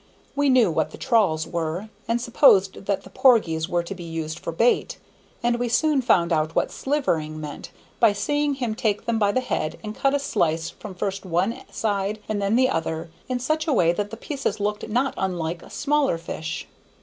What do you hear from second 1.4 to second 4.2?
were, and supposed that the porgies were to be